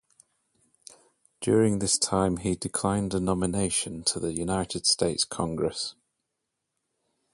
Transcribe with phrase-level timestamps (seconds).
[1.41, 5.93] During this time he declined a nomination to the United States Congress.